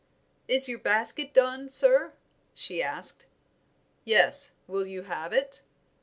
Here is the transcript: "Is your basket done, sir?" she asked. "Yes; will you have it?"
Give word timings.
"Is 0.47 0.67
your 0.67 0.79
basket 0.79 1.31
done, 1.31 1.69
sir?" 1.69 2.13
she 2.55 2.81
asked. 2.81 3.27
"Yes; 4.03 4.55
will 4.67 4.87
you 4.87 5.03
have 5.03 5.31
it?" 5.31 5.61